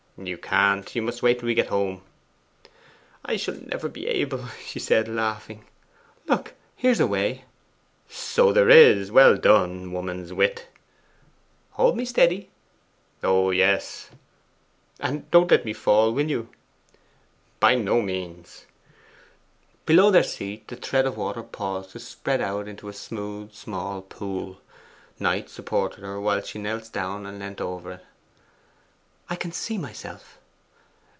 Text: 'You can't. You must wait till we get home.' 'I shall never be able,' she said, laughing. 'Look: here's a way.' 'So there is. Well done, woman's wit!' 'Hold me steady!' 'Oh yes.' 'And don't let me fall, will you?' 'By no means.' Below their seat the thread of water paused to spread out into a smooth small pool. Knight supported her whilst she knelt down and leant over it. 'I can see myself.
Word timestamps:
'You 0.23 0.37
can't. 0.37 0.93
You 0.95 1.01
must 1.01 1.23
wait 1.23 1.39
till 1.39 1.47
we 1.47 1.55
get 1.55 1.69
home.' 1.69 2.03
'I 3.25 3.37
shall 3.37 3.55
never 3.55 3.89
be 3.89 4.05
able,' 4.05 4.49
she 4.63 4.77
said, 4.77 5.07
laughing. 5.07 5.65
'Look: 6.27 6.53
here's 6.75 6.99
a 6.99 7.07
way.' 7.07 7.45
'So 8.07 8.53
there 8.53 8.69
is. 8.69 9.11
Well 9.11 9.35
done, 9.35 9.91
woman's 9.91 10.31
wit!' 10.31 10.67
'Hold 11.71 11.97
me 11.97 12.05
steady!' 12.05 12.51
'Oh 13.23 13.49
yes.' 13.49 14.11
'And 14.99 15.31
don't 15.31 15.49
let 15.49 15.65
me 15.65 15.73
fall, 15.73 16.13
will 16.13 16.29
you?' 16.29 16.49
'By 17.59 17.73
no 17.73 17.99
means.' 17.99 18.67
Below 19.87 20.11
their 20.11 20.21
seat 20.21 20.67
the 20.67 20.75
thread 20.75 21.07
of 21.07 21.17
water 21.17 21.41
paused 21.41 21.89
to 21.93 21.99
spread 21.99 22.41
out 22.41 22.67
into 22.67 22.89
a 22.89 22.93
smooth 22.93 23.53
small 23.53 24.03
pool. 24.03 24.61
Knight 25.19 25.49
supported 25.49 26.01
her 26.01 26.21
whilst 26.21 26.49
she 26.51 26.59
knelt 26.59 26.93
down 26.93 27.25
and 27.25 27.39
leant 27.39 27.59
over 27.59 27.93
it. 27.93 28.05
'I 29.29 29.35
can 29.37 29.51
see 29.53 29.77
myself. 29.77 30.37